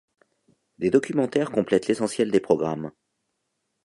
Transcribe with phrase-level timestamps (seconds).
[0.79, 2.91] Des documentaires complètent l'essentiel des programmes.